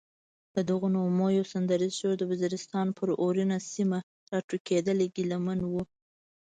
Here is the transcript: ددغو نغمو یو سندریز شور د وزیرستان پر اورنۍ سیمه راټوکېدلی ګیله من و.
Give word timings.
ددغو 0.55 0.87
نغمو 0.95 1.27
یو 1.37 1.45
سندریز 1.53 1.93
شور 1.99 2.13
د 2.17 2.23
وزیرستان 2.31 2.87
پر 2.97 3.07
اورنۍ 3.21 3.59
سیمه 3.73 3.97
راټوکېدلی 4.31 5.07
ګیله 5.15 5.37
من 5.45 5.59
و. 5.71 5.73